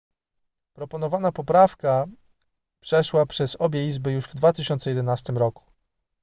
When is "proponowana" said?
0.73-1.31